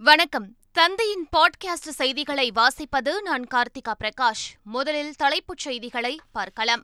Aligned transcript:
வணக்கம். 0.00 0.56
தந்தையின் 0.72 1.28
பாட்காஸ்ட் 1.36 1.88
செய்திகளை 1.88 2.52
வாசிப்பது 2.54 3.22
நான் 3.22 3.46
கார்த்திகா 3.54 3.92
பிரகாஷ். 4.04 4.62
முதலில் 4.62 5.14
தலைப்புச் 5.14 5.58
செய்திகளை 5.58 6.20
பார்க்கலாம். 6.32 6.82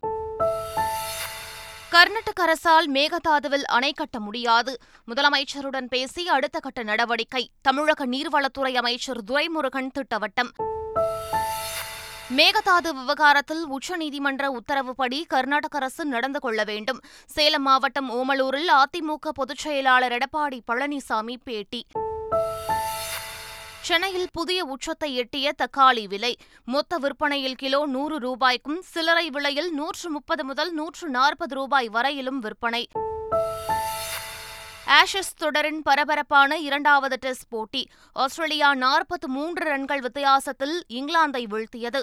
கர்நாடக 1.89 2.43
அரசால் 2.43 2.91
மேகதாதுவில் 2.91 3.63
அணை 3.63 3.93
கட்ட 3.93 4.21
முடியாது. 4.21 4.79
முதலமைச்சருடன் 5.07 5.87
பேசி 5.87 6.29
அடுத்த 6.29 6.61
கட்ட 6.61 6.83
நடவடிக்கை. 6.83 7.51
தமிழக 7.63 8.07
நீர்வளத்துறை 8.07 8.75
அமைச்சர் 8.75 9.25
துரைமுருகன் 9.25 9.91
திட்டவட்டம். 9.91 10.51
மேகதாது 12.37 12.93
விவகாரத்தில் 12.93 13.67
உச்சநீதிமன்ற 13.69 14.45
உத்தரவுப்படி 14.45 15.25
கர்நாடக 15.25 15.79
அரசு 15.79 16.05
நடந்து 16.05 16.41
கொள்ள 16.41 16.65
வேண்டும். 16.65 17.01
சேலம் 17.27 17.63
மாவட்டம் 17.63 18.11
ஓமலூரில் 18.11 18.69
அதிமுக 18.69 19.29
பொதுச் 19.35 19.59
செயலாளர் 19.59 20.13
எடப்பாடி 20.13 20.61
பழனிசாமி 20.73 21.37
பேட்டி. 21.45 21.87
சென்னையில் 23.85 24.29
புதிய 24.33 24.65
உச்சத்தை 24.65 25.15
எட்டிய 25.15 25.53
தக்காளி 25.63 26.07
விலை. 26.07 26.37
மொத்த 26.65 26.99
விற்பனையில் 26.99 27.55
கிலோ 27.55 27.87
நூறு 27.87 28.19
ரூபாய்க்கும் 28.19 28.83
சில்லறை 28.83 29.31
விலையில் 29.31 29.73
நூற்று 29.73 30.11
முப்பது 30.11 30.45
முதல் 30.45 30.73
நூற்று 30.73 31.09
நாற்பது 31.09 31.55
ரூபாய் 31.55 31.89
வரையிலும் 31.89 32.39
விற்பனை. 32.39 32.89
ஆஷஸ் 34.87 35.35
தொடரின் 35.37 35.83
பரபரப்பான 35.83 36.59
இரண்டாவது 36.59 37.17
டெஸ்ட் 37.21 37.49
போட்டி. 37.49 37.89
ஆஸ்திரேலியா 38.13 38.75
நாற்பத்தி 38.75 39.27
மூன்று 39.27 39.65
ரன்கள் 39.65 40.01
வித்தியாசத்தில் 40.01 40.85
இங்கிலாந்தை 40.89 41.45
வீழ்த்தியது. 41.51 42.03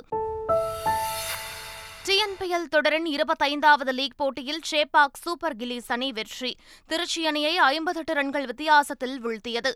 டிஎன்பிஎல் 2.06 2.70
தொடரின் 2.70 3.06
இருபத்தைந்தாவது 3.06 3.92
லீக் 3.92 4.18
போட்டியில் 4.18 4.62
சேப்பாக் 4.72 5.22
சூப்பர் 5.22 5.56
கில்லிஸ் 5.56 5.92
அணி 5.92 6.12
வெற்றி. 6.12 6.58
திருச்சி 6.88 7.28
அணியை 7.28 7.58
ஐம்பத்தெட்டு 7.58 8.14
ரன்கள் 8.14 8.46
வித்தியாசத்தில் 8.46 9.26
வீழ்த்தியது. 9.26 9.72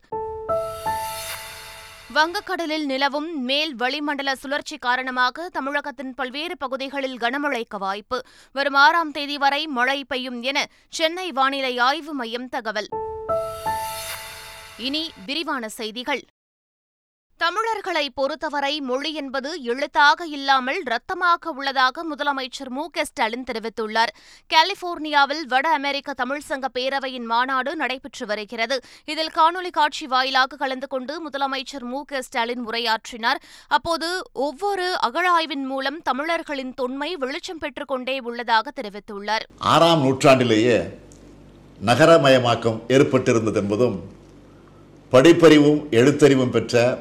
வங்கக்கடலில் 2.13 2.85
நிலவும் 2.85 3.43
மேல் 3.43 3.75
வளிமண்டல 3.75 4.35
சுழற்சி 4.35 4.77
காரணமாக 4.77 5.49
தமிழகத்தின் 5.49 6.13
பல்வேறு 6.13 6.57
பகுதிகளில் 6.57 7.17
கனமழைக்கு 7.17 7.77
வாய்ப்பு. 7.77 8.21
வரும் 8.51 8.73
ஆறாம் 8.73 9.11
தேதி 9.11 9.37
வரை 9.37 9.67
மழை 9.67 10.05
பெய்யும் 10.05 10.41
என 10.41 10.67
சென்னை 10.89 11.31
வானிலை 11.31 11.77
ஆய்வு 11.77 12.13
மையம் 12.13 12.49
தகவல். 12.49 12.87
இனி 14.77 15.11
விரிவான 15.25 15.69
செய்திகள். 15.69 16.23
தமிழர்களை 17.37 18.09
பொறுத்தவரை 18.09 18.81
மொழி 18.81 19.13
என்பது 19.13 19.61
எழுத்தாக 19.61 20.25
இல்லாமல் 20.25 20.81
ரத்தமாக 20.83 21.51
உள்ளதாக 21.51 22.03
முதலமைச்சர் 22.11 22.69
மு 22.69 22.89
க 22.89 23.05
ஸ்டாலின் 23.05 23.43
தெரிவித்துள்ளார். 23.43 24.11
கலிபோர்னியாவில் 24.53 25.45
வட 25.47 25.69
அமெரிக்க 25.69 26.13
தமிழ் 26.13 26.39
சங்க 26.39 26.67
பேரவையின் 26.73 27.25
மாநாடு 27.31 27.75
நடைபெற்று 27.75 28.25
வருகிறது. 28.25 28.81
இதில் 29.05 29.31
காணொலி 29.35 29.71
காட்சி 29.71 30.07
வாயிலாக 30.07 30.55
கலந்து 30.55 30.87
கொண்டு 30.87 31.29
முதலமைச்சர் 31.29 31.85
மு 31.91 32.05
க 32.05 32.21
ஸ்டாலின் 32.21 32.67
உரையாற்றினார். 32.67 33.41
அப்போது 33.67 34.09
ஒவ்வொரு 34.33 34.97
அகழாய்வின் 34.99 35.65
மூலம் 35.65 36.01
தமிழர்களின் 36.01 36.73
தொன்மை 36.73 37.15
வெளிச்சம் 37.15 37.57
பெற்றுக் 37.57 37.87
கொண்டே 37.87 38.19
உள்ளதாக 38.19 38.71
தெரிவித்துள்ளார். 38.81 39.45
ஆறாம் 39.57 40.01
நூற்றாண்டிலேயே 40.01 40.77
நகரமயமாக்கம் 41.85 42.79
ஏற்பட்டிருந்தது 42.87 43.55
என்பதும் 43.55 43.97
படிப்பறிவும் 45.11 45.81
எழுத்தறிவும் 45.91 46.49
பெற்ற 46.49 46.97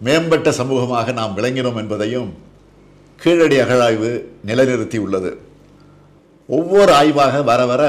மேம்பட்ட 0.00 0.50
சமூகமாக 0.50 1.12
நாம் 1.12 1.36
விளங்கினோம் 1.36 1.76
என்பதையும் 1.76 2.34
கீழடி 3.16 3.56
அகழாய்வு 3.58 4.10
நிலைநிறுத்தி 4.46 4.98
உள்ளது. 4.98 5.38
ஒவ்வொரு 6.46 6.92
ஆய்வாக 6.92 7.42
வர 7.42 7.66
வர 7.66 7.82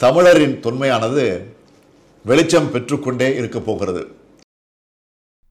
தமிழரின் 0.00 0.60
தொன்மையானது 0.62 1.42
வெளிச்சம் 2.24 2.70
பெற்றுக்கொண்டே 2.72 3.34
இருக்கப் 3.36 3.66
போகிறது. 3.66 4.02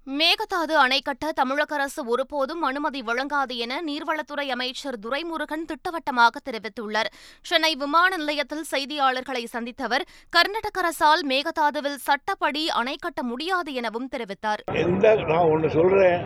மேகதாது 0.07 0.73
அணை 0.81 1.01
கட்ட 1.01 1.31
தமிழக 1.31 1.75
அரசு 1.75 2.01
ஒருபோதும் 2.05 2.61
அனுமதி 2.61 3.01
வழங்காது 3.01 3.57
என 3.57 3.81
நீர்வளத்துறை 3.87 4.45
அமைச்சர் 4.55 4.97
துரைமுருகன் 4.99 5.65
திட்டவட்டமாக 5.65 6.39
தெரிவித்துள்ளார். 6.47 7.09
சென்னை 7.41 7.75
விமான 7.75 8.17
நிலையத்தில் 8.17 8.65
செய்தியாளர்களை 8.71 9.43
சந்தித்த 9.43 9.83
அவர் 9.83 10.05
கர்நாடக 10.29 10.79
அரசால் 10.79 11.23
மேகதாதுவில் 11.27 11.97
சட்டப்படி 12.07 12.69
அணை 12.69 12.95
கட்ட 12.99 13.23
முடியாது 13.23 13.73
எனவும் 13.73 14.09
தெரிவித்தார். 14.15 14.61
எந்த 14.73 15.15
நான் 15.15 15.49
ஒன்று 15.53 15.69
சொல்கிறேன் 15.69 16.21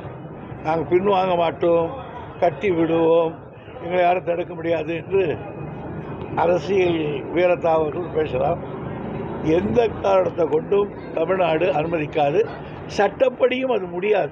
நாங்கள் 0.63 0.89
பின்வாங்க 0.91 1.37
மாட்டோம். 1.37 1.89
கட்டி 2.39 2.71
விடுவோம். 2.71 3.33
எங்களை 3.83 4.01
யாரும் 4.01 4.23
தடுக்க 4.23 4.53
முடியாது 4.53 4.93
என்று 4.95 5.37
அரசியல் 6.35 6.99
வீரத்தாவர்கள் 7.35 8.13
பேசலாம். 8.13 8.78
எந்த 9.43 9.87
காரணத்தை 9.87 10.47
கொண்டும் 10.47 11.13
தமிழ்நாடு 11.13 11.65
அனுமதிக்காது. 11.65 12.49
சட்டப்படியும் 12.97 13.71
அது 13.71 13.85
முடியாது. 13.85 14.31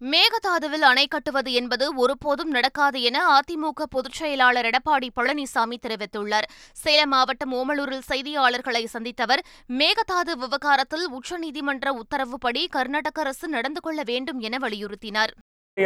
மேகதாதுவில் 0.00 0.86
அணை 0.90 1.06
கட்டுவது 1.06 1.52
என்பது 1.52 1.94
ஒருபோதும் 1.96 2.50
நடக்காது 2.50 3.02
என 3.02 3.40
அதிமுக 3.40 3.82
பொதுச் 3.90 4.12
செயலாளர் 4.12 4.64
எடப்பாடி 4.64 5.08
பழனிசாமி 5.20 5.76
தெரிவித்துள்ளார். 5.82 6.48
சேலம் 6.72 7.08
மாவட்டம் 7.08 7.52
ஓமலூரில் 7.52 8.08
செய்தியாளர்களை 8.08 8.84
சந்தித்த 8.84 9.22
அவர் 9.22 9.44
மேகதாது 9.68 10.32
விவகாரத்தில் 10.38 11.08
உச்சநீதிமன்ற 11.12 11.88
உத்தரவுப்படி 11.88 12.68
கர்நாடக 12.68 13.20
அரசு 13.20 13.48
நடந்து 13.48 13.80
கொள்ள 13.80 14.02
வேண்டும் 14.04 14.40
என 14.40 14.58
வலியுறுத்தினார். 14.58 15.28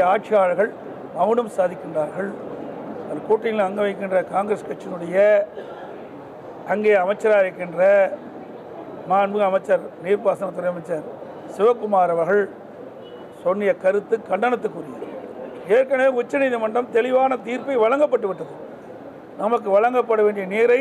ஆட்சியாளர்கள் 0.03 0.73
மௌனம் 1.15 1.51
சாதிக்கின்றார்கள். 1.57 2.31
கூட்டணியில் 3.29 3.59
அங்க 3.59 3.81
வைக்கின்ற 3.81 4.23
காங்கிரஸ் 4.23 4.65
கட்சியினுடைய 4.65 5.47
அங்கே 6.73 6.93
அமைச்சராக 7.03 7.43
இருக்கின்ற 7.45 7.81
மாண்பு 9.11 9.41
அமைச்சர் 9.49 9.83
நீர்ப்பாசனத்துறை 10.05 10.69
அமைச்சர் 10.73 11.05
சிவகுமார் 11.57 12.13
அவர்கள் 12.15 12.43
சொன்னிய 13.43 13.73
கருத்து 13.85 14.15
கண்டனத்துக்குரியது. 14.31 15.05
ஏற்கனவே 15.77 16.11
உச்சநீதிமன்றம் 16.21 16.89
தெளிவான 16.97 17.37
தீர்ப்பை 17.47 17.77
வழங்கப்பட்டு 17.85 18.27
விட்டது. 18.31 18.55
நமக்கு 19.43 19.69
வழங்கப்பட 19.77 20.21
வேண்டிய 20.27 20.47
நீரை 20.55 20.81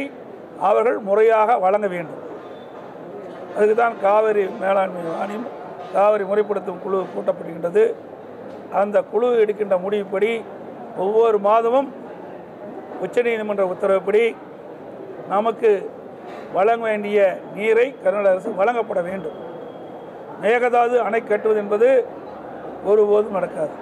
அவர்கள் 0.69 0.97
முறையாக 1.09 1.57
வழங்க 1.66 1.88
வேண்டும். 1.94 2.22
அதுக்கு 3.56 3.75
தான் 3.81 3.96
காவிரி 4.06 4.44
மேலாண்மை 4.63 5.03
ஆணையம் 5.22 5.47
காவிரி 5.96 6.23
முறைப்படுத்தும் 6.31 6.81
குழு 6.85 6.97
கூட்டப்படுகின்றது. 7.16 7.84
அந்த 8.81 8.97
குழு 9.13 9.28
எடுக்கின்ற 9.44 9.75
முடிவுப்படி 9.85 10.31
ஒவ்வொரு 11.06 11.38
மாதமும் 11.47 11.90
உச்சநீதிமன்ற 13.06 13.63
உத்தரவுப்படி 13.73 14.23
நமக்கு 15.28 15.69
வழங்க 16.53 16.84
வேண்டிய 16.86 17.40
நீரை 17.53 17.88
கர்நாடக 18.03 18.34
அரசு 18.34 18.53
வழங்கப்பட 18.53 19.02
வேண்டும். 19.02 19.40
மேகதாது 20.41 20.97
அணை 20.97 21.24
கட்டுவது 21.24 21.59
என்பது 21.59 21.90
ஒருபோதும் 22.84 23.31
நடக்காது. 23.31 23.74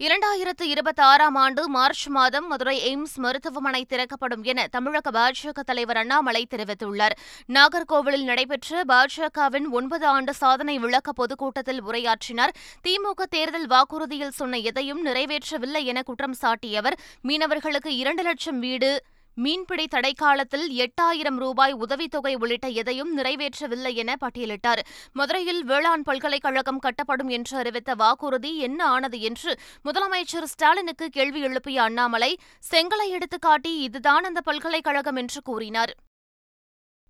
இரண்டாயிரத்து 0.00 0.62
இருபத்தி 0.62 1.02
ஆறாம் 1.02 1.34
ஆண்டு 1.34 1.68
மார்ச் 1.68 2.06
மாதம் 2.06 2.46
மதுரை 2.46 2.74
எய்ம்ஸ் 2.88 3.14
மருத்துவமனை 3.14 3.84
திறக்கப்படும் 3.84 4.42
என 4.42 4.66
தமிழக 4.66 5.10
பாஜக 5.10 5.60
தலைவர் 5.64 5.96
அண்ணாமலை 5.96 6.46
தெரிவித்துள்ளார். 6.50 7.14
நாகர்கோவிலில் 7.52 8.24
நடைபெற்ற 8.24 8.82
பாஜகவின் 8.88 9.68
ஒன்பது 9.70 10.06
ஆண்டு 10.06 10.34
சாதனை 10.34 10.78
விளக்க 10.78 11.12
பொதுக்கூட்டத்தில் 11.12 11.84
உரையாற்றினார். 11.84 12.54
திமுக 12.88 13.22
தேர்தல் 13.30 13.66
வாக்குறுதியில் 13.66 14.38
சொன்ன 14.40 14.56
எதையும் 14.56 15.06
நிறைவேற்றவில்லை 15.06 15.84
என 15.84 16.02
குற்றம் 16.02 16.32
சாட்டிய 16.32 16.78
அவர் 16.78 16.98
மீனவர்களுக்கு 17.28 17.86
இரண்டு 17.86 18.22
லட்சம் 18.22 18.58
வீடு 18.58 19.02
மீன்பிடி 19.36 19.86
தடைக்காலத்தில் 19.86 20.66
எட்டாயிரம் 20.76 21.36
ரூபாய் 21.36 21.74
உதவித்தொகை 21.74 22.34
உள்ளிட்ட 22.34 22.68
எதையும் 22.68 23.18
நிறைவேற்றவில்லை 23.18 23.94
என 23.94 24.16
பட்டியலிட்டார். 24.20 24.82
மதுரையில் 25.12 25.64
வேளாண் 25.64 26.02
பல்கலைக்கழகம் 26.02 26.80
கட்டப்படும் 26.80 27.28
என்று 27.28 27.56
அறிவித்த 27.56 27.94
வாக்குறுதி 27.94 28.58
என்ன 28.58 28.84
ஆனது 28.84 29.20
என்று 29.20 29.58
முதலமைச்சர் 29.84 30.42
ஸ்டாலினுக்கு 30.42 31.08
கேள்வி 31.08 31.40
எழுப்பிய 31.40 31.82
அண்ணாமலை 31.82 32.38
செங்கலை 32.72 33.08
எடுத்துக்காட்டி 33.10 33.74
இதுதான் 33.80 34.24
அந்த 34.24 34.40
பல்கலைக்கழகம் 34.40 35.16
என்று 35.16 35.42
கூறினார். 35.42 35.94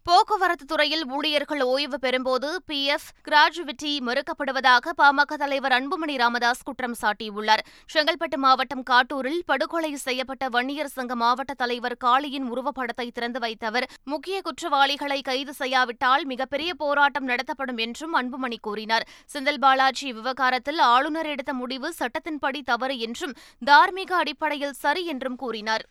போக்குவரத்து 0.08 0.64
துறையில் 0.64 1.02
ஊழியர்கள் 1.14 1.62
ஓய்வு 1.70 1.96
பெறும்போது 2.02 2.48
பி 2.66 2.80
எஃப் 2.94 3.06
கிராஜுவிட்டி 3.28 3.92
மறுக்கப்படுவதாக 4.08 4.92
பாமக 5.00 5.36
தலைவர் 5.42 5.74
அன்புமணி 5.78 6.14
ராமதாஸ் 6.22 6.62
குற்றம் 6.62 6.94
சாட்டியுள்ளார். 7.00 7.62
செங்கல்பட்டு 7.94 8.38
மாவட்டம் 8.44 8.84
காட்டூரில் 8.90 9.40
படுகொலை 9.46 9.90
செய்யப்பட்ட 10.04 10.48
வன்னியர் 10.48 10.92
சங்க 10.96 11.16
மாவட்ட 11.22 11.54
தலைவர் 11.54 11.96
காளியின் 12.04 12.46
உருவப்படத்தை 12.52 13.06
திறந்து 13.10 13.42
வைத்த 13.46 13.66
அவர் 13.66 13.88
முக்கிய 14.04 14.38
குற்றவாளிகளை 14.42 15.18
கைது 15.22 15.54
செய்யாவிட்டால் 15.54 16.24
மிகப்பெரிய 16.24 16.74
போராட்டம் 16.84 17.28
நடத்தப்படும் 17.32 17.82
என்றும் 17.86 18.16
அன்புமணி 18.22 18.60
கூறினார். 18.60 19.08
செந்தில் 19.34 19.62
பாலாஜி 19.66 20.08
விவகாரத்தில் 20.12 20.78
ஆளுநர் 20.92 21.26
எடுத்த 21.26 21.54
முடிவு 21.62 21.90
சட்டத்தின்படி 22.00 22.62
தவறு 22.72 22.98
என்றும் 23.08 23.36
தார்மீக 23.64 24.16
அடிப்படையில் 24.16 24.80
சரி 24.84 25.04
என்றும் 25.06 25.40
கூறினார். 25.44 25.86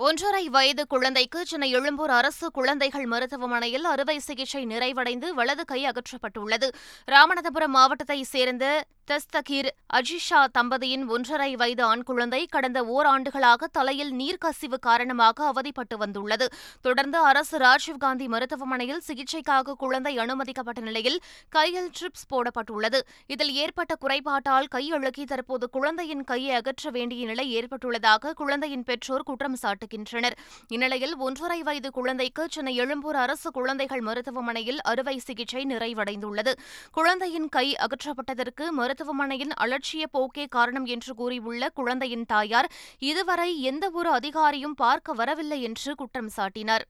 ஒன்றரை 0.00 0.48
வயது 0.48 0.86
குழந்தைக்கு 0.86 1.46
சென்னை 1.46 1.70
எழும்பூர் 1.70 2.10
அரசு 2.10 2.50
குழந்தைகள் 2.50 3.06
மருத்துவமனையில் 3.06 3.84
அறுவை 3.84 4.18
சிகிச்சை 4.18 4.66
நிறைவடைந்து 4.66 5.28
வலது 5.30 5.64
கை 5.64 5.84
அகற்றப்பட்டுள்ளது. 5.84 6.68
ராமநாதபுரம் 7.06 7.74
மாவட்டத்தைச் 7.74 8.24
சேர்ந்த 8.24 8.84
தஸ்தகீர் 9.10 9.68
அஜிஷா 9.94 10.40
தம்பதியின் 10.58 11.06
ஒன்றரை 11.06 11.56
வயது 11.56 11.82
ஆண் 11.82 12.02
குழந்தை 12.02 12.46
கடந்த 12.46 12.84
ஓராண்டுகளாக 12.84 13.66
தலையில் 13.66 14.12
நீர்க்கசிவு 14.12 14.78
காரணமாக 14.80 15.46
அவதிப்பட்டு 15.46 15.96
வந்துள்ளது. 15.96 16.48
தொடர்ந்து 16.80 17.18
அரசு 17.18 17.58
ராஜீவ்காந்தி 17.58 18.26
மருத்துவமனையில் 18.26 19.00
சிகிச்சைக்காக 19.06 19.72
குழந்தை 19.72 20.18
அனுமதிக்கப்பட்ட 20.18 20.80
நிலையில் 20.80 21.20
கையில் 21.48 21.90
ட்ரிப்ஸ் 22.00 22.26
போடப்பட்டுள்ளது. 22.34 23.00
இதில் 23.26 23.52
ஏற்பட்ட 23.54 23.96
குறைபாட்டால் 24.00 24.68
கையழுக்கி 24.74 25.24
தற்போது 25.24 25.70
குழந்தையின் 25.70 26.24
கையை 26.24 26.54
அகற்ற 26.54 26.90
வேண்டிய 26.90 27.26
நிலை 27.26 27.46
ஏற்பட்டுள்ளதாக 27.60 28.32
குழந்தையின் 28.32 28.84
பெற்றோர் 28.84 29.22
குற்றம் 29.22 29.56
சாட்டுகின்றனர். 29.62 30.36
இந்நிலையில் 30.68 31.16
ஒன்றரை 31.16 31.62
வயது 31.62 31.90
குழந்தைக்கு 31.90 32.46
சென்னை 32.50 32.76
எழும்பூர் 32.76 33.16
அரசு 33.16 33.50
குழந்தைகள் 33.50 34.00
மருத்துவமனையில் 34.00 34.80
அறுவை 34.82 35.18
சிகிச்சை 35.18 35.64
நிறைவடைந்துள்ளது. 35.64 36.52
குழந்தையின் 36.92 37.48
கை 37.48 37.76
அகற்றப்பட்டதற்கு 37.80 38.96
மருத்துவமனையின் 38.98 39.52
அலட்சிய 39.64 40.04
போக்கே 40.14 40.44
காரணம் 40.54 40.86
என்று 40.94 41.12
கூறியுள்ள 41.18 41.64
குழந்தையின் 41.78 42.24
தாயார் 42.32 42.68
இதுவரை 43.10 43.50
எந்தவொரு 43.70 44.10
அதிகாரியும் 44.18 44.78
பார்க்க 44.82 45.18
வரவில்லை 45.20 45.58
என்று 45.68 45.92
குற்றம் 46.00 46.30
சாட்டினார். 46.36 46.84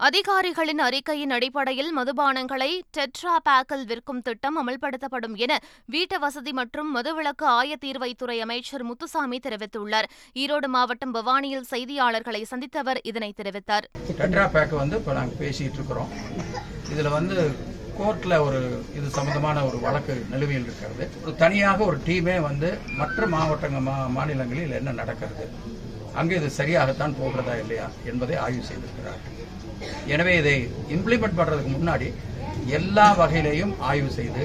அதிகாரிகளின் 0.00 0.80
அறிக்கையின் 0.86 1.34
அடிப்படையில் 1.36 1.90
மதுபானங்களை 1.98 2.70
டெட்ரா 2.96 3.34
பேக்கில் 3.48 3.84
விற்கும் 3.90 4.24
திட்டம் 4.26 4.56
அமல்படுத்தப்படும் 4.62 5.36
என 5.44 5.52
வீட்டு 5.94 6.18
வசதி 6.24 6.52
மற்றும் 6.60 6.90
மதுவிலக்கு 6.96 7.46
ஆயத்தீர்வைத்துறை 7.58 8.38
அமைச்சர் 8.46 8.86
முத்துசாமி 8.90 9.40
தெரிவித்துள்ளார். 9.46 10.10
ஈரோடு 10.42 10.70
மாவட்டம் 10.76 11.14
பவானியில் 11.18 11.70
செய்தியாளர்களை 11.74 12.42
சந்தித்தவர் 12.52 13.00
இதனை 13.12 13.30
தெரிவித்தார். 13.40 13.88
டெட்ரா 14.20 14.46
பேக் 14.56 14.76
வந்து 14.82 14.98
இப்போ 15.02 15.14
நாங்கள் 15.20 15.40
பேசிட்டு 15.44 15.78
இருக்கிறோம். 15.80 16.12
இதில் 16.92 17.14
வந்து 17.18 17.38
கோர்ட்டில் 17.98 18.42
ஒரு 18.46 18.58
இது 18.98 19.08
சம்பந்தமான 19.16 19.62
ஒரு 19.68 19.78
வழக்கு 19.84 20.14
நிலுவையில் 20.32 20.66
இருக்கிறது. 20.68 21.04
ஒரு 21.24 21.32
தனியாக 21.42 21.78
ஒரு 21.90 21.98
டீமே 22.06 22.36
வந்து 22.48 22.68
மற்ற 23.00 23.26
மாவட்டங்கள் 23.34 23.84
மா 23.88 23.94
மாநிலங்களில் 24.16 24.76
என்ன 24.80 24.94
நடக்கிறது? 25.00 25.46
அங்கே 26.20 26.34
இது 26.40 26.48
சரியாகத்தான் 26.60 27.16
போகிறதா 27.20 27.54
இல்லையா 27.62 27.86
என்பதை 28.10 28.36
ஆய்வு 28.44 28.62
செய்திருக்கிறார். 28.70 29.22
எனவே 30.14 30.34
இதை 30.42 30.56
இம்ப்ளிமெண்ட் 30.96 31.38
பண்ணுறதுக்கு 31.40 31.72
முன்னாடி 31.76 32.08
எல்லா 32.78 33.06
வகையிலையும் 33.22 33.74
ஆய்வு 33.90 34.10
செய்து 34.18 34.44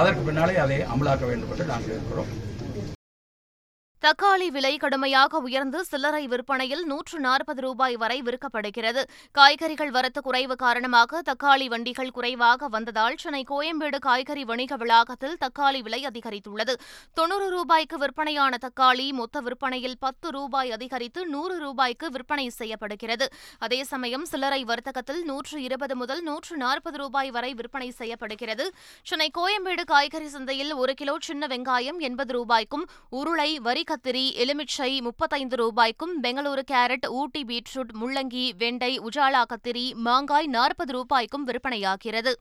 அதற்கு 0.00 0.22
பின்னாலே 0.28 0.56
அதை 0.64 0.78
அமலாக்க 0.94 1.24
வேண்டும் 1.30 1.52
என்று 1.54 1.70
நாங்கள் 1.72 1.94
இருக்கிறோம். 1.96 2.32
தக்காளி 4.06 4.48
விலை 4.54 4.72
கடுமையாக 4.82 5.38
உயர்ந்து 5.46 5.78
சில்லறை 5.84 6.20
விற்பனையில் 6.32 6.82
நூற்று 6.90 7.18
நாற்பது 7.20 7.60
ரூபாய் 7.64 7.96
வரை 8.02 8.18
விற்கப்படுகிறது. 8.26 9.02
காய்கறிகள் 9.38 9.90
வரத்து 9.96 10.20
குறைவு 10.26 10.54
காரணமாக 10.56 11.22
தக்காளி 11.28 11.66
வண்டிகள் 11.72 12.12
குறைவாக 12.16 12.68
வந்ததால் 12.74 13.16
சென்னை 13.22 13.40
கோயம்பேடு 13.48 13.98
காய்கறி 13.98 14.44
வணிக 14.50 14.76
வளாகத்தில் 14.82 15.34
தக்காளி 15.44 15.80
விலை 15.86 16.00
அதிகரித்துள்ளது. 16.10 16.74
தொன்னூறு 17.14 17.48
ரூபாய்க்கு 17.56 17.98
விற்பனையான 18.02 18.60
தக்காளி 18.66 19.06
மொத்த 19.20 19.42
விற்பனையில் 19.46 19.98
பத்து 20.04 20.30
ரூபாய் 20.30 20.70
அதிகரித்து 20.76 21.26
நூறு 21.34 21.56
ரூபாய்க்கு 21.64 22.10
விற்பனை 22.10 22.46
செய்யப்படுகிறது. 22.58 23.28
அதே 23.58 23.80
சமயம் 23.92 24.28
சில்லறை 24.34 24.60
வர்த்தகத்தில் 24.70 25.20
நூற்று 25.24 25.58
இருபது 25.62 25.96
முதல் 25.96 26.22
நூற்று 26.22 26.56
நாற்பது 26.56 26.98
ரூபாய் 27.04 27.32
வரை 27.38 27.52
விற்பனை 27.54 27.90
செய்யப்படுகிறது. 27.90 28.68
சென்னை 29.02 29.30
கோயம்பேடு 29.40 29.86
காய்கறி 29.94 30.30
சந்தையில் 30.36 30.72
ஒரு 30.84 30.94
கிலோ 31.02 31.16
சின்ன 31.30 31.46
வெங்காயம் 31.54 32.00
எண்பது 32.10 32.32
ரூபாய்க்கும் 32.32 32.86
உருளை 33.22 33.50
வரி 33.68 33.84
கத்திரி 33.96 34.22
எலுமிச்சை 34.34 35.00
முப்பத்தைந்து 35.00 35.56
ரூபாய்க்கும் 35.56 36.22
பெங்களூரு 36.22 36.62
கேரட் 36.70 37.06
ஊட்டி 37.08 37.42
பீட்ரூட் 37.42 37.92
முள்ளங்கி 38.00 38.42
வெண்டை 38.58 38.90
உஜாலா 38.98 39.42
கத்திரி 39.52 39.94
மாங்காய் 39.94 40.46
நாற்பது 40.46 40.92
ரூபாய்க்கும் 40.92 41.46
விற்பனையாகிறது. 41.46 42.32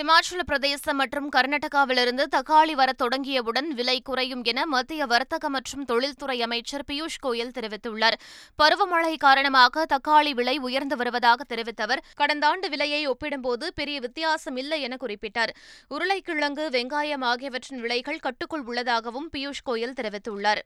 ஹிமாச்சல 0.00 0.42
பிரதேசம் 0.46 0.96
மற்றும் 0.96 1.28
கர்நாடகாவிலிருந்து 1.36 2.24
தக்காளி 2.36 2.72
வரத் 2.72 3.00
தொடங்கியவுடன் 3.02 3.66
விலை 3.66 4.00
குறையும் 4.00 4.42
என 4.42 4.66
மத்திய 4.66 5.06
வர்த்தக 5.06 5.48
மற்றும் 5.48 5.84
தொழில்துறை 5.84 6.42
அமைச்சர் 6.42 6.84
பியூஷ் 6.92 7.18
கோயல் 7.26 7.52
தெரிவித்துள்ளார். 7.58 8.16
பருவமழை 8.62 9.16
காரணமாக 9.16 9.86
தக்காளி 9.94 10.30
விலை 10.30 10.58
உயர்ந்து 10.58 10.96
வருவதாக 10.96 11.44
தெரிவித்த 11.44 11.82
அவர் 11.82 12.04
கடந்த 12.16 12.46
ஆண்டு 12.46 12.68
விலையை 12.68 13.06
ஒப்பிடும்போது 13.06 13.72
பெரிய 13.74 14.00
வித்தியாசம் 14.00 14.56
இல்லை 14.56 14.82
என 14.82 14.96
குறிப்பிட்டார். 15.00 15.54
உருளைக்கிழங்கு 15.88 16.68
வெங்காயம் 16.68 17.24
ஆகியவற்றின் 17.24 17.80
விலைகள் 17.80 18.18
கட்டுக்குள் 18.18 18.62
உள்ளதாகவும் 18.62 19.30
பியூஷ் 19.36 19.66
கோயல் 19.70 19.98
தெரிவித்துள்ளார். 20.02 20.62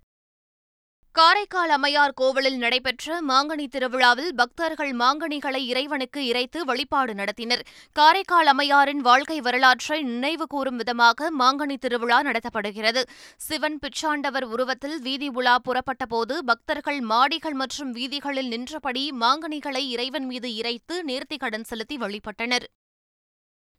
காரைக்கால் 1.16 1.72
அம்மையார் 1.74 2.14
கோவிலில் 2.14 2.56
நடைபெற்ற 2.56 3.16
மாங்கனி 3.28 3.66
திருவிழாவில் 3.66 4.32
பக்தர்கள் 4.34 4.90
மாங்கனிகளை 4.92 5.60
இறைவனுக்கு 5.66 6.20
இறைத்து 6.26 6.64
வழிபாடு 6.64 7.12
நடத்தினர். 7.14 7.62
காரைக்கால் 7.92 8.46
அம்மையாரின் 8.46 9.02
வாழ்க்கை 9.08 9.40
வரலாற்றை 9.40 10.02
நினைவு 10.02 10.46
கூறும் 10.46 10.76
விதமாக 10.76 11.30
மாங்கனி 11.38 11.76
திருவிழா 11.76 12.18
நடத்தப்படுகிறது. 12.22 13.02
சிவன் 13.36 13.78
பிச்சாண்டவர் 13.78 14.48
உருவத்தில் 14.54 14.98
வீதி 15.00 15.28
உலா 15.28 15.56
புறப்பட்டபோது 15.68 16.36
பக்தர்கள் 16.46 17.00
மாடிகள் 17.00 17.58
மற்றும் 17.62 17.92
வீதிகளில் 17.92 18.48
நின்றபடி 18.48 19.12
மாங்கனிகளை 19.20 19.84
இறைவன் 19.96 20.26
மீது 20.26 20.50
இறைத்து 20.54 20.96
நேர்த்திக்கடன் 21.06 21.68
செலுத்தி 21.72 21.98
வழிபட்டனர். 21.98 22.66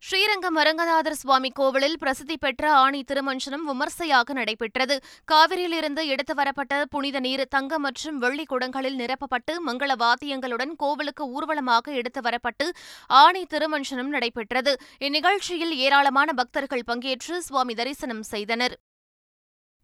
ஸ்ரீரங்கம் 0.08 0.58
அரங்கநாதர் 0.62 1.16
சுவாமி 1.20 1.50
கோவிலில் 1.50 1.96
பிரசித்தி 1.98 2.36
பெற்ற 2.38 2.64
ஆணி 2.74 3.00
திருமஞ்சனம் 3.12 3.64
விமர்சையாக 3.70 4.34
நடைபெற்றது. 4.34 4.96
காவிரியிலிருந்து 5.32 6.02
எடுத்து 6.06 6.34
வரப்பட்ட 6.34 6.86
புனித 6.86 7.20
நீர் 7.20 7.44
தங்கம் 7.48 7.82
மற்றும் 7.82 8.18
வெள்ளி 8.18 8.46
குடங்களில் 8.52 9.00
நிரப்பப்பட்டு 9.02 9.54
மங்கள 9.68 9.92
வாத்தியங்களுடன் 10.04 10.74
கோவிலுக்கு 10.78 11.26
ஊர்வலமாக 11.32 11.94
எடுத்து 11.94 12.22
வரப்பட்டு 12.22 12.68
ஆணி 13.08 13.44
திருமஞ்சனம் 13.54 14.14
நடைபெற்றது. 14.16 14.74
இந்நிகழ்ச்சியில் 15.00 15.76
ஏராளமான 15.86 16.34
பக்தர்கள் 16.34 16.88
பங்கேற்று 16.92 17.38
சுவாமி 17.38 17.74
தரிசனம் 17.74 18.24
செய்தனர். 18.34 18.78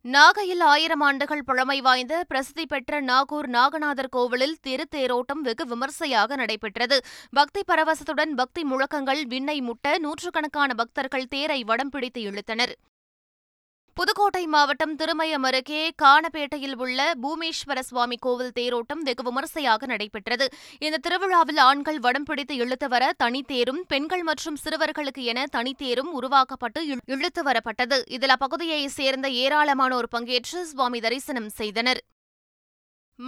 நாகையில் 0.05 0.59
ஆயிரம் 0.59 0.99
ஆண்டுகள் 0.99 1.43
பழமை 1.43 1.81
வாய்ந்த 1.81 2.23
பிரசித்தி 2.27 2.65
பெற்ற 2.65 2.99
நாகூர் 3.01 3.49
நாகநாதர் 3.49 4.09
கோவிலில் 4.09 4.55
திருத்தேரோட்டம் 4.67 5.43
வெகு 5.43 5.65
விமர்சையாக 5.65 6.35
நடைபெற்றது. 6.35 6.97
பக்தி 7.31 7.61
பரவசத்துடன் 7.67 8.33
பக்தி 8.35 8.63
முழக்கங்கள் 8.63 9.25
விண்ணை 9.25 9.61
முட்ட 9.61 9.97
நூற்றுக்கணக்கான 9.97 10.73
பக்தர்கள் 10.73 11.27
தேரை 11.27 11.63
வடம் 11.63 11.89
பிடித்து 11.89 12.21
இழுத்தனர். 12.21 12.73
புதுக்கோட்டை 14.01 14.47
மாவட்டம் 14.47 14.93
திருமயம் 14.95 15.43
அருகே 15.47 15.81
காணப்பேட்டையில் 16.03 16.77
உள்ள 16.83 16.99
பூமேஸ்வர 17.23 17.79
சுவாமி 17.79 18.17
கோவில் 18.19 18.53
தேரோட்டம் 18.59 19.01
வெகு 19.07 19.23
விமரிசையாக 19.23 19.85
நடைபெற்றது. 19.85 20.45
இந்த 20.79 20.97
திருவிழாவில் 20.97 21.57
ஆண்கள் 21.57 21.99
வடம் 21.99 22.23
பிடித்து 22.23 22.55
இழுத்து 22.55 22.87
வர 22.87 23.11
தனித்தேரும் 23.23 23.81
பெண்கள் 23.87 24.23
மற்றும் 24.23 24.57
சிறுவர்களுக்கு 24.63 25.25
என 25.33 25.43
தனித்தேரும் 25.57 26.11
உருவாக்கப்பட்டு 26.19 26.81
இழுத்து 27.05 27.43
வரப்பட்டது. 27.43 27.99
இதில் 28.07 28.35
அப்பகுதியைச் 28.37 28.97
சேர்ந்த 28.99 29.29
ஏராளமானோர் 29.29 30.09
பங்கேற்று 30.15 30.61
சுவாமி 30.61 30.99
தரிசனம் 30.99 31.49
செய்தனர். 31.49 32.01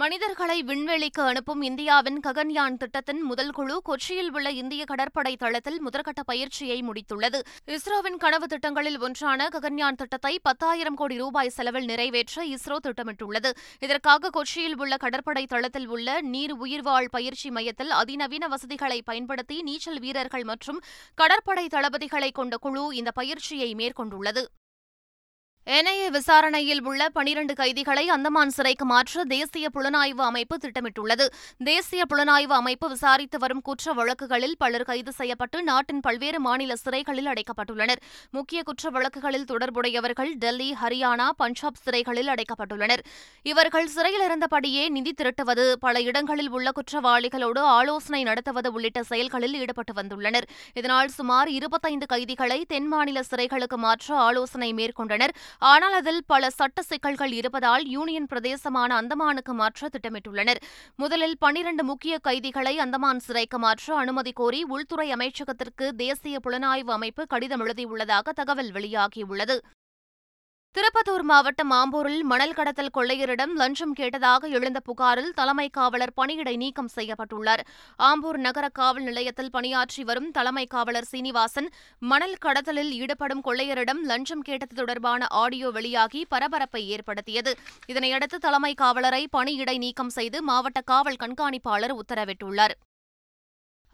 மனிதர்களை 0.00 0.62
விண்வெளிக்கு 0.62 1.22
அனுப்பும் 1.24 1.62
இந்தியாவின் 1.62 2.20
ககன்யான் 2.26 2.76
திட்டத்தின் 2.76 3.20
முதல் 3.22 3.50
குழு 3.50 3.82
கொச்சியில் 3.88 4.30
உள்ள 4.32 4.50
இந்திய 4.50 4.84
கடற்படை 4.84 5.36
தளத்தில் 5.36 5.78
முதற்கட்ட 5.86 6.20
பயிற்சியை 6.24 6.78
முடித்துள்ளது. 6.80 7.40
இஸ்ரோவின் 7.66 8.16
கனவு 8.16 8.46
திட்டங்களில் 8.46 8.98
ஒன்றான 9.00 9.48
ககன்யான் 9.48 9.94
திட்டத்தை 9.94 10.40
பத்தாயிரம் 10.42 10.94
கோடி 10.94 11.16
ரூபாய் 11.16 11.48
செலவில் 11.48 11.84
நிறைவேற்ற 11.84 12.44
இஸ்ரோ 12.44 12.78
திட்டமிட்டுள்ளது. 12.86 13.52
இதற்காக 13.80 14.30
கொச்சியில் 14.30 14.76
உள்ள 14.76 14.96
கடற்படை 14.96 15.46
தளத்தில் 15.46 15.88
உள்ள 15.88 16.20
நீர் 16.20 16.56
உயிர்வாழ் 16.56 17.08
பயிற்சி 17.10 17.50
மையத்தில் 17.50 17.90
அதிநவீன 17.90 18.48
வசதிகளை 18.48 19.02
பயன்படுத்தி 19.02 19.62
நீச்சல் 19.62 19.98
வீரர்கள் 19.98 20.44
மற்றும் 20.44 20.82
கடற்படை 21.14 21.66
தளபதிகளை 21.66 22.32
கொண்ட 22.32 22.56
குழு 22.56 22.96
இந்த 22.96 23.12
பயிற்சியை 23.12 23.74
மேற்கொண்டுள்ளது. 23.74 24.44
என்ஐஏ 25.66 26.08
விசாரணையில் 26.10 26.82
உள்ள 26.84 27.08
பனிரண்டு 27.08 27.54
கைதிகளை 27.54 28.08
அந்தமான் 28.08 28.48
சிறைக்கு 28.48 28.84
மாற்ற 28.84 29.24
தேசிய 29.24 29.68
புலனாய்வு 29.74 30.22
அமைப்பு 30.26 30.56
திட்டமிட்டுள்ளது. 30.56 31.26
தேசிய 31.64 32.02
புலனாய்வு 32.12 32.54
அமைப்பு 32.56 32.88
விசாரித்து 32.88 33.38
வரும் 33.38 33.62
குற்ற 33.62 33.92
வழக்குகளில் 33.92 34.56
பலர் 34.58 34.82
கைது 34.82 35.12
செய்யப்பட்டு 35.12 35.62
நாட்டின் 35.62 36.00
பல்வேறு 36.00 36.40
மாநில 36.40 36.76
சிறைகளில் 36.76 37.26
அடைக்கப்பட்டுள்ளனர். 37.26 38.02
முக்கிய 38.30 38.62
குற்ற 38.62 38.90
வழக்குகளில் 38.90 39.44
தொடர்புடையவர்கள் 39.44 40.32
டெல்லி 40.34 40.76
ஹரியானா 40.82 41.28
பஞ்சாப் 41.36 41.80
சிறைகளில் 41.84 42.28
அடைக்கப்பட்டுள்ளனர். 42.28 43.02
இவர்கள் 43.42 43.86
சிறையில் 43.86 44.26
இருந்தபடியே 44.28 44.88
நிதி 44.88 45.14
திரட்டுவது 45.22 45.72
பல 45.72 46.00
இடங்களில் 46.00 46.50
உள்ள 46.50 46.70
குற்றவாளிகளோடு 46.70 47.58
ஆலோசனை 47.58 48.22
நடத்துவது 48.22 48.72
உள்ளிட்ட 48.72 49.02
செயல்களில் 49.02 49.54
ஈடுபட்டு 49.54 49.94
வந்துள்ளனர். 50.02 50.48
இதனால் 50.74 51.08
சுமார் 51.08 51.48
இருபத்தைந்து 51.48 52.06
கைதிகளை 52.06 52.64
தென் 52.68 52.86
மாநில 52.86 53.20
சிறைகளுக்கு 53.30 53.76
மாற்ற 53.76 54.16
ஆலோசனை 54.16 54.72
மேற்கொண்டனர். 54.74 55.34
ஆனால் 55.58 55.92
அதில் 55.92 56.22
பல 56.26 56.50
சட்ட 56.50 56.82
சிக்கல்கள் 56.82 57.32
இருப்பதால் 57.32 57.86
யூனியன் 57.86 58.28
பிரதேசமான 58.32 58.90
அந்தமானுக்கு 59.02 59.52
மாற்ற 59.52 59.88
திட்டமிட்டுள்ளனர். 59.88 60.60
முதலில் 60.96 61.36
பனிரண்டு 61.38 61.84
முக்கிய 61.84 62.18
கைதிகளை 62.18 62.78
அந்தமான் 62.78 63.18
சிறைக்கு 63.18 63.58
மாற்ற 63.58 63.96
அனுமதி 63.96 64.32
கோரி 64.32 64.62
உள்துறை 64.64 65.12
அமைச்சகத்திற்கு 65.12 65.88
தேசிய 65.96 66.38
புலனாய்வு 66.46 66.90
அமைப்பு 66.90 67.26
கடிதம் 67.26 67.60
எழுதியுள்ளதாக 67.60 68.28
தகவல் 68.32 68.72
வெளியாகியுள்ளது. 68.72 69.58
திருப்பத்தூர் 70.76 71.22
மாவட்டம் 71.22 71.72
ஆம்பூரில் 71.72 72.22
மணல் 72.22 72.54
கடத்தல் 72.58 72.92
கொள்ளையரிடம் 72.94 73.52
லஞ்சம் 73.54 73.92
கேட்டதாக 73.98 74.48
எழுந்த 74.48 74.80
புகாரில் 74.80 75.30
தலைமை 75.32 75.68
காவலர் 75.68 76.12
பணியிடை 76.16 76.54
நீக்கம் 76.56 76.88
செய்யப்பட்டுள்ளார். 76.94 77.62
ஆம்பூர் 77.98 78.38
நகர 78.46 78.68
காவல் 78.68 79.02
நிலையத்தில் 79.02 79.50
பணியாற்றி 79.50 80.04
வரும் 80.04 80.30
தலைமை 80.30 80.66
காவலர் 80.66 81.04
சீனிவாசன் 81.04 81.68
மணல் 81.98 82.36
கடத்தலில் 82.40 82.90
ஈடுபடும் 82.90 83.44
கொள்ளையரிடம் 83.44 84.00
லஞ்சம் 84.02 84.40
கேட்டது 84.40 84.74
தொடர்பான 84.74 85.28
ஆடியோ 85.42 85.70
வெளியாகி 85.70 86.22
பரபரப்பை 86.28 86.88
ஏற்படுத்தியது. 86.88 87.54
இதனையடுத்து 87.92 88.40
தலைமை 88.46 88.74
காவலரை 88.74 89.28
பணியிடை 89.36 89.78
நீக்கம் 89.78 90.14
செய்து 90.18 90.42
மாவட்ட 90.42 90.80
காவல் 90.80 91.20
கண்காணிப்பாளர் 91.20 91.96
உத்தரவிட்டுள்ளார். 92.02 92.76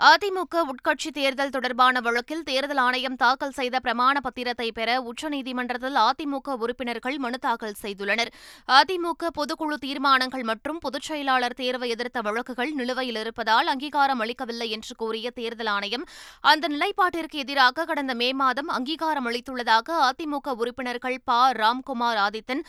அதிமுக 0.09 0.61
உட்கட்சி 0.71 1.11
தேர்தல் 1.11 1.51
தொடர்பான 1.51 2.01
வழக்கில் 2.01 2.43
தேர்தல் 2.43 2.81
ஆணையம் 2.85 3.17
தாக்கல் 3.17 3.55
செய்த 3.57 3.77
பிரமாண 3.79 4.17
பத்திரத்தை 4.27 4.69
பெற 4.71 4.91
உச்சநீதிமன்றத்தில் 5.03 5.99
அதிமுக 6.05 6.55
உறுப்பினர்கள் 6.57 7.19
மனு 7.19 7.39
தாக்கல் 7.39 7.77
செய்துள்ளனர். 7.83 8.31
அதிமுக 8.69 9.31
பொதுக்குழு 9.39 9.77
தீர்மானங்கள் 9.79 10.43
மற்றும் 10.43 10.79
பொதுச் 10.79 11.09
செயலாளர் 11.09 11.55
தேர்வை 11.55 11.89
எதிர்த்த 11.89 12.21
வழக்குகள் 12.21 12.73
நிலுவையில் 12.73 13.17
இருப்பதால் 13.17 13.67
அங்கீகாரம் 13.67 14.23
அளிக்கவில்லை 14.27 14.69
என்று 14.71 14.97
கூறிய 14.97 15.31
தேர்தல் 15.31 15.67
ஆணையம் 15.67 16.07
அந்த 16.53 16.69
நிலைப்பாட்டிற்கு 16.69 17.39
எதிராக 17.39 17.85
கடந்த 17.85 18.15
மே 18.15 18.31
மாதம் 18.33 18.69
அங்கீகாரம் 18.69 19.29
அளித்துள்ளதாக 19.31 19.99
அதிமுக 20.09 20.57
உறுப்பினர்கள் 20.63 21.19
ப. 21.25 21.41
ராம்குமார் 21.61 22.23
ஆதித்தன் 22.27 22.65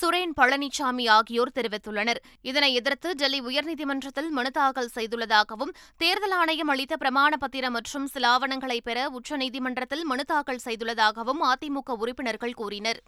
சுரேன் 0.00 0.32
பழனிசாமி 0.40 1.04
ஆகியோர் 1.08 1.52
தெரிவித்துள்ளனர். 1.54 2.20
இதனை 2.42 2.74
எதிர்த்து 2.74 3.08
டெல்லி 3.14 3.40
உயர்நீதிமன்றத்தில் 3.40 4.30
மனு 4.30 4.50
தாக்கல் 4.50 4.90
செய்துள்ளதாகவும் 4.94 5.72
தேர்தல் 5.96 6.34
ஆணையம் 6.40 6.68
அளித்த 6.68 6.96
பிரமாண 6.96 7.32
பத்திரம் 7.36 7.72
மற்றும் 7.72 8.06
சில 8.06 8.28
ஆவணங்களை 8.28 8.80
பெற 8.80 9.10
உச்சநீதிமன்றத்தில் 9.10 10.04
மனு 10.04 10.24
தாக்கல் 10.24 10.64
செய்துள்ளதாகவும் 10.64 11.42
அதிமுக 11.52 11.96
உறுப்பினர்கள் 12.02 12.58
கூறினர். 12.62 13.00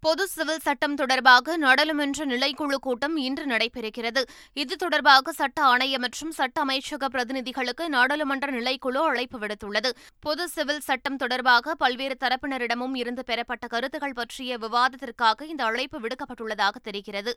பொது 0.00 0.24
சிவில் 0.26 0.60
சட்டம் 0.60 0.94
தொடர்பாக 0.94 1.56
நாடாளுமன்ற 1.56 2.24
நிலைக்குழு 2.24 2.76
கூட்டம் 2.80 3.16
இன்று 3.16 3.44
நடைபெறுகிறது. 3.46 4.22
இது 4.52 4.76
தொடர்பாக 4.76 5.32
சட்ட 5.32 5.62
ஆணையம் 5.62 6.00
மற்றும் 6.00 6.30
சட்ட 6.30 6.64
அமைச்சக 6.64 7.08
பிரதிநிதிகளுக்கு 7.14 7.88
நாடாளுமன்ற 7.88 8.48
நிலைக்குழு 8.52 9.00
அழைப்பு 9.08 9.38
விடுத்துள்ளது. 9.38 9.90
பொது 10.20 10.48
சிவில் 10.48 10.80
சட்டம் 10.80 11.16
தொடர்பாக 11.16 11.74
பல்வேறு 11.74 12.16
தரப்பினரிடமும் 12.20 12.94
இருந்து 12.94 13.24
பெறப்பட்ட 13.24 13.66
கருத்துக்கள் 13.66 14.12
பற்றிய 14.12 14.58
விவாதத்திற்காக 14.58 15.46
இந்த 15.46 15.64
அழைப்பு 15.64 16.00
விடுக்கப்பட்டுள்ளதாக 16.00 16.76
தெரிகிறது. 16.82 17.34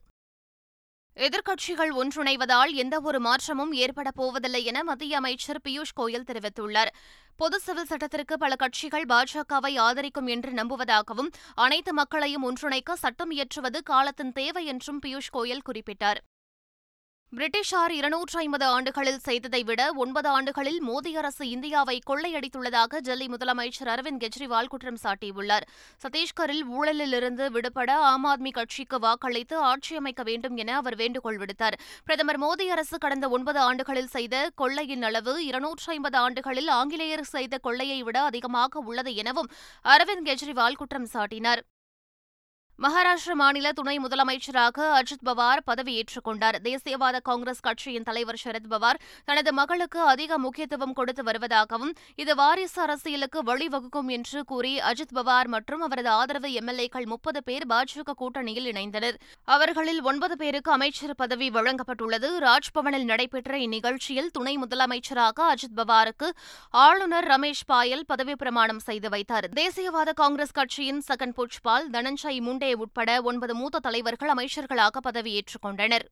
எதிர்க்கட்சிகள் 1.16 1.92
ஒன்றிணைவதால் 1.92 2.74
எந்தவொரு 2.74 3.20
மாற்றமும் 3.20 3.74
ஏற்படப் 3.74 4.16
போவதில்லை 4.16 4.66
என 4.66 4.84
மத்திய 4.84 5.18
அமைச்சர் 5.18 5.62
பியூஷ் 5.68 5.96
கோயல் 6.00 6.28
தெரிவித்துள்ளார். 6.32 6.92
பொது 7.36 7.60
சிவில் 7.60 7.86
சட்டத்திற்கு 7.86 8.38
பல 8.38 8.56
கட்சிகள் 8.56 9.06
பாஜகவை 9.10 9.78
ஆதரிக்கும் 9.78 10.28
என்று 10.28 10.52
நம்புவதாகவும் 10.52 11.32
அனைத்து 11.56 11.94
மக்களையும் 11.94 12.44
ஒன்றிணைக்க 12.44 12.94
சட்டம் 12.94 13.32
இயற்றுவது 13.32 13.84
காலத்தின் 13.84 14.32
தேவை 14.32 14.66
என்றும் 14.66 15.00
பியூஷ் 15.06 15.34
கோயல் 15.34 15.66
குறிப்பிட்டார். 15.66 16.22
பிரிட்டிஷார் 17.36 17.94
இருநூற்று 17.98 18.38
ஐம்பது 18.40 18.66
ஆண்டுகளில் 18.66 19.20
செய்ததை 19.20 19.64
விட 19.64 19.82
ஒன்பது 19.94 20.30
ஆண்டுகளில் 20.30 20.80
மோடி 20.88 21.12
அரசு 21.12 21.44
இந்தியாவை 21.50 21.96
கொள்ளையடித்துள்ளதாக 22.10 23.00
டெல்லி 23.00 23.28
முதலமைச்சர் 23.28 23.92
அரவிந்த் 23.94 24.22
கெஜ்ரிவால் 24.24 24.70
குற்றம் 24.74 24.98
சாட்டியுள்ளார். 25.04 25.66
சத்தீஸ்கரில் 26.04 26.64
ஊழலிலிருந்து 26.78 27.48
விடுபட 27.52 27.96
ஆம் 28.10 28.26
ஆத்மி 28.26 28.52
கட்சிக்கு 28.52 29.00
வாக்களித்து 29.00 29.58
ஆட்சி 29.70 29.96
அமைக்க 29.96 30.24
வேண்டும் 30.24 30.56
என 30.56 30.76
அவர் 30.76 30.96
வேண்டுகோள் 30.96 31.42
விடுத்தார். 31.44 31.80
பிரதமர் 32.04 32.42
மோடி 32.42 32.68
அரசு 32.68 32.98
கடந்த 32.98 33.30
ஒன்பது 33.30 33.60
ஆண்டுகளில் 33.60 34.14
செய்த 34.18 34.50
கொள்ளையின் 34.56 35.04
அளவு 35.04 35.46
இருநூற்று 35.46 35.92
ஐம்பது 35.94 36.18
ஆண்டுகளில் 36.18 36.72
ஆங்கிலேயர் 36.80 37.28
செய்த 37.36 37.58
கொள்ளையை 37.58 38.02
விட 38.04 38.20
அதிகமாக 38.22 38.80
உள்ளது 38.80 39.14
எனவும் 39.16 39.52
அரவிந்த் 39.86 40.28
கெஜ்ரிவால் 40.30 40.82
குற்றம் 40.84 41.12
சாட்டினார். 41.14 41.64
மகாராஷ்டிர 42.82 43.34
மாநில 43.34 43.72
துணை 43.72 43.98
முதலமைச்சராக 43.98 45.00
அஜித் 45.00 45.26
பவார் 45.26 45.60
பதவியேற்றுக் 45.68 46.24
கொண்டார். 46.24 46.62
தேசியவாத 46.62 47.22
காங்கிரஸ் 47.22 47.60
கட்சியின் 47.60 48.04
தலைவர் 48.04 48.40
சரத் 48.44 48.70
பவார் 48.70 49.00
தனது 49.26 49.54
மகளுக்கு 49.54 50.00
அதிக 50.00 50.38
முக்கியத்துவம் 50.38 50.94
கொடுத்து 50.94 51.24
வருவதாகவும் 51.24 51.92
இது 52.16 52.36
வாரிசு 52.36 52.82
அரசியலுக்கு 52.82 53.44
வழிவகுக்கும் 53.44 54.08
என்று 54.08 54.44
கூறி 54.44 54.80
அஜித் 54.80 55.14
பவார் 55.16 55.48
மற்றும் 55.48 55.82
அவரது 55.82 56.10
ஆதரவு 56.10 56.48
எம்எல்ஏக்கள் 56.48 57.06
முப்பது 57.06 57.44
பேர் 57.44 57.68
பாஜக 57.68 58.16
கூட்டணியில் 58.18 58.70
இணைந்தனர். 58.72 59.14
அவர்களில் 59.44 60.02
ஒன்பது 60.02 60.38
பேருக்கு 60.38 60.72
அமைச்சர் 60.72 61.16
பதவி 61.16 61.50
வழங்கப்பட்டுள்ளது. 61.50 62.32
ராஜ்பவனில் 62.40 63.04
நடைபெற்ற 63.04 63.58
இந்நிகழ்ச்சியில் 63.58 64.32
துணை 64.32 64.58
முதலமைச்சராக 64.58 65.54
அஜித் 65.54 65.78
பவாருக்கு 65.78 66.30
ஆளுநர் 66.70 67.28
ரமேஷ் 67.28 67.66
பாயல் 67.66 68.06
பதவி 68.08 68.36
பிரமாணம் 68.36 68.80
செய்து 68.80 69.10
வைத்தார். 69.10 69.50
தேசியவாத 69.50 70.14
காங்கிரஸ் 70.14 70.52
கட்சியின் 70.52 71.04
சகன் 71.14 71.38
புஷ்பால் 71.38 71.88
தனஞ்சய் 71.92 72.42
முண்டே 72.42 72.70
உட்பட 72.74 73.22
ஒன்பது 73.22 73.56
மூத்த 73.56 73.80
தலைவர்கள் 73.80 74.30
அமைச்சர்களாக 74.30 75.00
பதவியேற்றுக் 75.10 75.62
கொண்டனர். 75.62 76.10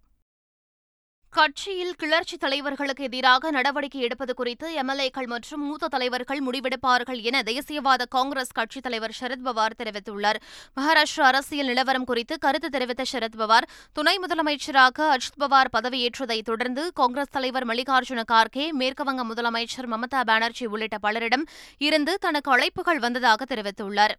கட்சியில் 1.29 1.95
கிளர்ச்சி 1.95 2.37
தலைவர்களுக்கு 2.37 2.99
எதிராக 2.99 3.51
நடவடிக்கை 3.51 4.01
எடுப்பது 4.01 4.33
குறித்து 4.33 4.83
எம்எல்ஏக்கள் 4.83 5.25
மற்றும் 5.25 5.65
மூத்த 5.65 5.87
தலைவர்கள் 5.87 6.39
முடிவெடுப்பார்கள் 6.39 7.21
என 7.21 7.41
தேசியவாத 7.41 8.05
காங்கிரஸ் 8.09 8.51
கட்சித் 8.51 8.83
தலைவர் 8.83 9.15
சரத்பவார் 9.19 9.69
தெரிவித்துள்ளார். 9.77 10.35
மகாராஷ்டிரா 10.75 11.19
அரசியல் 11.19 11.65
நிலவரம் 11.65 12.03
குறித்து 12.03 12.37
கருத்து 12.37 12.69
தெரிவித்த 12.69 13.03
சரத்பவார் 13.11 13.61
துணை 13.93 14.19
முதலமைச்சராக 14.19 14.99
அஜித் 14.99 15.39
பவார் 15.39 15.69
பதவியேற்றதைத் 15.77 16.41
தொடர்ந்து 16.41 16.93
காங்கிரஸ் 16.93 17.31
தலைவர் 17.31 17.65
மல்லிகார்ஜுன 17.65 18.23
கார்கே 18.31 18.69
மேற்குவங்க 18.79 19.23
முதலமைச்சர் 19.33 19.91
மமதா 19.91 20.21
பானர்ஜி 20.21 20.65
உள்ளிட்ட 20.65 20.97
பலரிடம் 21.03 21.43
இருந்து 21.77 22.17
தனக்கு 22.17 22.57
அழைப்புகள் 22.57 22.97
வந்ததாக 22.97 23.55
தெரிவித்துள்ளார். 23.55 24.11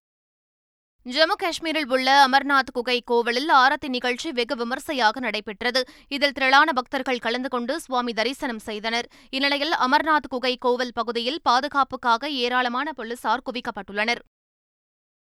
ஜம்மு 1.06 1.34
காஷ்மீரில் 1.42 1.88
உள்ள 1.88 2.28
அமர்நாத் 2.28 2.72
குகை 2.72 3.02
கோவிலில் 3.04 3.50
ஆரத்தி 3.50 3.88
நிகழ்ச்சி 3.88 4.32
வெகு 4.32 4.56
விமர்சையாக 4.56 5.20
நடைபெற்றது. 5.20 5.80
இதில் 6.08 6.32
திரளான 6.32 6.72
பக்தர்கள் 6.72 7.18
கலந்து 7.18 7.48
கொண்டு 7.48 7.80
சுவாமி 7.80 8.12
தரிசனம் 8.12 8.58
செய்தனர். 8.58 9.06
இந்நிலையில் 9.30 9.72
அமர்நாத் 9.86 10.28
குகை 10.28 10.56
கோவில் 10.56 10.92
பகுதியில் 10.94 11.40
பாதுகாப்புக்காக 11.42 12.30
ஏராளமான 12.30 12.92
போலீசார் 12.92 13.42
குவிக்கப்பட்டுள்ளனர். 13.46 14.22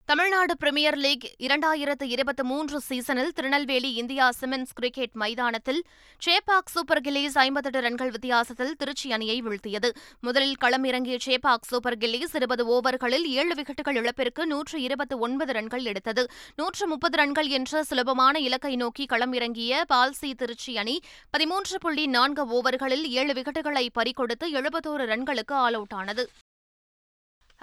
தமிழ்நாடு 0.09 0.55
பிரீமியர் 0.57 0.97
லீக் 0.97 1.25
இரண்டாயிரத்து 1.47 2.07
இருபத்தி 2.15 2.43
மூன்று 2.43 2.81
சீசனில் 2.81 3.31
திருநெல்வேலி 3.37 3.91
இந்தியா 3.95 4.27
சிமெண்ட்ஸ் 4.41 4.75
கிரிக்கெட் 4.75 5.15
மைதானத்தில் 5.23 5.81
சேபாக் 6.23 6.73
சூப்பர் 6.73 7.01
கில்லீஸ் 7.01 7.37
ஐம்பத்தெட்டு 7.45 7.81
ரன்கள் 7.81 8.11
வித்தியாசத்தில் 8.11 8.75
திருச்சி 8.81 9.09
அணியை 9.13 9.43
வீழ்த்தியது. 9.43 9.91
முதலில் 10.21 10.55
களம் 10.57 10.85
இறங்கிய 10.85 11.17
சேப்பாக் 11.27 11.67
சூப்பர் 11.71 11.99
கில்லீஸ் 11.99 12.35
இருபது 12.35 12.67
ஓவர்களில் 12.75 13.27
ஏழு 13.41 13.55
விக்கெட்டுகள் 13.55 13.99
இழப்பிற்கு 14.03 14.47
நூற்று 14.47 14.83
இருபத்தி 14.83 15.15
ஒன்பது 15.15 15.53
ரன்கள் 15.53 15.85
எடுத்தது. 15.85 16.25
நூற்று 16.57 16.87
முப்பது 16.87 17.17
ரன்கள் 17.17 17.49
என்ற 17.49 17.85
சுலபமான 17.85 18.39
இலக்கை 18.39 18.77
நோக்கி 18.77 19.07
களம் 19.07 19.33
இறங்கிய 19.33 19.85
பால்சி 19.95 20.33
திருச்சி 20.35 20.75
அணி 20.77 20.99
பதிமூன்று 21.31 21.79
புள்ளி 21.79 22.07
நான்கு 22.07 22.45
ஓவர்களில் 22.59 23.07
ஏழு 23.21 23.33
விக்கெட்டுகளை 23.33 23.87
பறிகொடுத்து 24.01 24.49
எழுபத்தோரு 24.61 25.07
ரன்களுக்கு 25.15 25.57
ஆல் 25.67 25.75
அவுட் 25.75 25.97
ஆனது 26.03 26.27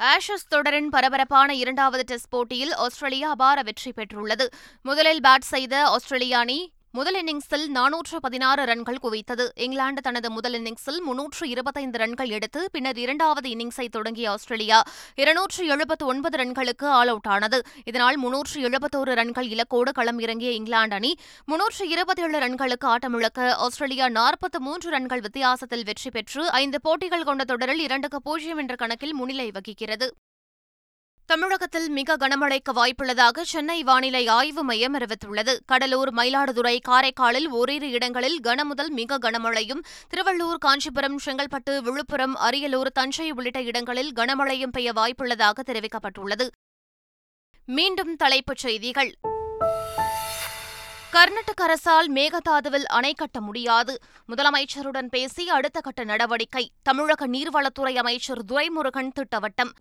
ஆஷஸ் 0.02 0.48
தொடரின் 0.50 0.90
பரபரப்பான 0.90 1.54
இரண்டாவது 1.54 2.04
டெஸ்ட் 2.04 2.30
போட்டியில் 2.30 2.74
ஆஸ்திரேலியா 2.74 3.30
அபார 3.30 3.62
வெற்றி 3.62 3.92
பெற்றுள்ளது. 3.92 4.46
முதலில் 4.82 5.20
பேட் 5.20 5.46
செய்த 5.46 5.84
ஆஸ்திரேலிய 5.88 6.38
அணி 6.38 6.74
முதல் 6.94 7.18
இன்னிங்ஸில் 7.24 7.64
நானூற்று 7.76 8.18
பதினாறு 8.20 8.66
ரன்கள் 8.66 8.98
குவித்தது. 9.04 9.50
இங்கிலாந்து 9.56 10.02
தனது 10.02 10.32
முதல் 10.32 10.54
இன்னிங்ஸில் 10.54 10.98
முன்னூற்று 11.00 11.50
இருபத்தைந்து 11.50 11.98
ரன்கள் 11.98 12.30
எடுத்து 12.30 12.70
பின்னர் 12.72 12.98
இரண்டாவது 12.98 13.50
இன்னிங்ஸை 13.50 13.88
தொடங்கிய 13.88 14.32
ஆஸ்திரேலியா 14.32 14.84
இருநூற்று 15.16 15.66
எழுபத்து 15.66 16.06
ஒன்பது 16.06 16.38
ரன்களுக்கு 16.38 16.86
ஆல் 16.86 17.08
அவுட் 17.08 17.30
ஆனது. 17.36 17.62
இதனால் 17.86 18.18
முன்னூற்று 18.18 18.70
எழுபத்தோரு 18.70 19.14
ரன்கள் 19.22 19.48
இலக்கோடு 19.48 19.92
களம் 19.92 20.20
இறங்கிய 20.20 20.52
இங்கிலாந்து 20.52 20.96
அணி 20.96 21.16
முன்னூற்று 21.46 21.88
இருபத்தேழு 21.88 22.40
ரன்களுக்கு 22.40 22.88
ஆட்டமிழக்க 22.88 23.52
ஆஸ்திரேலியா 23.68 24.10
நாற்பத்து 24.10 24.62
மூன்று 24.62 24.90
ரன்கள் 24.90 25.20
வித்தியாசத்தில் 25.20 25.84
வெற்றி 25.84 26.10
பெற்று 26.10 26.50
ஐந்து 26.50 26.82
போட்டிகள் 26.82 27.24
கொண்ட 27.24 27.44
தொடரில் 27.44 27.80
இரண்டுக்கு 27.80 28.22
பூஜ்ஜியம் 28.22 28.58
என்ற 28.58 28.76
கணக்கில் 28.76 29.14
முன்னிலை 29.14 29.52
வகிக்கிறது. 29.52 30.10
தமிழகத்தில் 31.32 31.90
மிக 31.90 32.18
கனமழைக்கு 32.18 32.74
வாய்ப்புள்ளதாக 32.74 33.42
சென்னை 33.42 33.84
வானிலை 33.84 34.28
ஆய்வு 34.28 34.64
மையம் 34.64 34.96
அறிவித்துள்ளது. 34.98 35.60
கடலூர் 35.66 36.14
மயிலாடுதுறை 36.14 36.80
காரைக்காலில் 36.88 37.48
ஓரிரு 37.48 37.90
இடங்களில் 37.90 38.40
கனமுதல் 38.40 38.90
மிக 38.90 39.18
கனமழையும் 39.18 39.80
திருவள்ளூர் 40.10 40.58
காஞ்சிபுரம் 40.58 41.20
செங்கல்பட்டு 41.26 41.78
விழுப்புரம் 41.78 42.36
அரியலூர் 42.36 42.86
தஞ்சை 42.86 43.32
உள்ளிட்ட 43.32 43.62
இடங்களில் 43.62 44.12
கனமழையும் 44.14 44.72
பெய்ய 44.72 44.92
வாய்ப்புள்ளதாக 44.92 45.60
தெரிவிக்கப்பட்டுள்ளது. 45.66 46.48
மீண்டும் 47.66 48.16
தலைப்புச் 48.16 48.58
செய்திகள். 48.58 49.16
கர்நாடக 51.12 51.64
அரசால் 51.64 52.12
மேகதாதுவில் 52.12 52.84
அணை 52.84 53.14
கட்ட 53.14 53.42
முடியாது. 53.42 54.00
முதலமைச்சருடன் 54.28 55.08
பேசி 55.10 55.50
அடுத்த 55.50 55.80
கட்ட 55.80 56.04
நடவடிக்கை. 56.04 56.72
தமிழக 56.84 57.28
நீர்வளத்துறை 57.28 57.96
அமைச்சர் 57.96 58.46
துரைமுருகன் 58.46 59.12
திட்டவட்டம். 59.12 59.72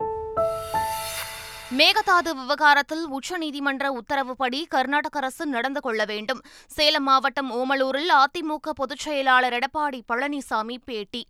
மேகதாது 1.77 2.35
விவகாரத்தில் 2.35 3.05
உச்சநீதிமன்ற 3.11 3.87
உத்தரவுப்படி 3.87 4.65
கர்நாடக 4.65 5.19
அரசு 5.19 5.45
நடந்து 5.45 5.81
கொள்ள 5.81 6.05
வேண்டும். 6.05 6.41
சேலம் 6.67 7.03
மாவட்டம் 7.03 7.51
ஓமலூரில் 7.51 8.11
அதிமுக 8.11 8.69
பொதுச் 8.75 8.99
செயலாளர் 8.99 9.53
எடப்பாடி 9.53 10.01
பழனிசாமி 10.13 10.77
பேட்டி. 10.85 11.27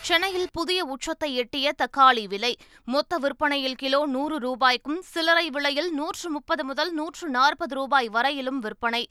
சென்னையில் 0.00 0.48
புதிய 0.52 0.84
உச்சத்தை 0.84 1.34
எட்டிய 1.34 1.72
தக்காளி 1.78 2.28
விலை. 2.28 2.56
மொத்த 2.84 3.18
விற்பனையில் 3.18 3.74
கிலோ 3.74 4.06
நூறு 4.06 4.38
ரூபாய்க்கும் 4.38 5.02
சில்லறை 5.02 5.50
விலையில் 5.50 5.92
நூற்று 5.92 6.30
முப்பது 6.30 6.64
முதல் 6.64 6.92
நூற்று 6.92 7.28
நாற்பது 7.28 7.74
ரூபாய் 7.74 8.08
வரையிலும் 8.08 8.58
விற்பனை. 8.58 9.08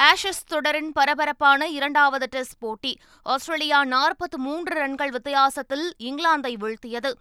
ஆஷஸ் 0.00 0.44
தொடரின் 0.46 0.92
பரபரப்பான 0.92 1.68
இரண்டாவது 1.68 2.26
டெஸ்ட் 2.30 2.58
போட்டி. 2.58 2.98
ஆஸ்திரேலியா 3.22 3.84
நாற்பத்து 3.84 4.38
மூன்று 4.38 4.74
ரன்கள் 4.74 5.10
வித்தியாசத்தில் 5.10 5.92
இங்கிலாந்தை 5.98 6.54
வீழ்த்தியது. 6.60 7.12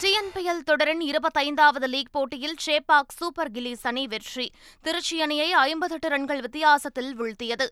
டிஎன்பிஎல் 0.00 0.62
தொடரின் 0.64 1.00
இருபத்தைந்தாவது 1.00 1.86
லீக் 1.86 2.12
போட்டியில் 2.12 2.56
சேப்பாக் 2.66 3.12
சூப்பர் 3.16 3.50
கில்லிஸ் 3.50 3.82
அணி 3.82 4.06
வெற்றி. 4.06 4.52
திருச்சி 4.82 5.20
அணியை 5.20 5.52
ஐம்பத்தெட்டு 5.52 6.08
ரன்கள் 6.08 6.40
வித்தியாசத்தில் 6.40 7.20
வீழ்த்தியது. 7.20 7.66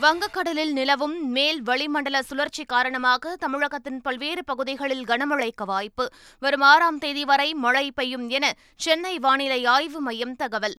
வங்கக்கடலில் 0.00 0.72
நிலவும் 0.72 1.30
மேல் 1.30 1.62
வளிமண்டல 1.62 2.22
சுழற்சி 2.22 2.64
காரணமாக 2.64 3.36
தமிழகத்தின் 3.36 4.00
பல்வேறு 4.00 4.44
பகுதிகளில் 4.44 5.04
கனமழைக்கு 5.04 5.64
வாய்ப்பு. 5.64 6.12
வரும் 6.38 6.60
ஆறாம் 6.60 6.98
தேதி 6.98 7.24
வரை 7.24 7.54
மழை 7.54 7.92
பெய்யும் 7.92 8.28
என 8.28 8.54
சென்னை 8.76 9.18
வானிலை 9.18 9.64
ஆய்வு 9.64 10.00
மையம் 10.00 10.36
தகவல். 10.36 10.74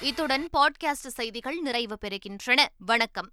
இத்துடன் 0.00 0.48
பாட்காஸ்ட் 0.56 1.10
செய்திகள் 1.10 1.58
நிறைவு 1.58 1.98
பெறுகின்றன. 2.00 2.64
வணக்கம். 2.78 3.28